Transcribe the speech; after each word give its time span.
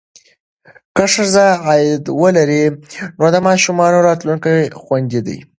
که 0.95 1.05
ښځه 1.13 1.45
عاید 1.67 2.03
ولري، 2.21 2.63
نو 3.19 3.25
د 3.33 3.37
ماشومانو 3.47 3.97
راتلونکی 4.07 4.57
خوندي 4.81 5.21
دی. 5.27 5.37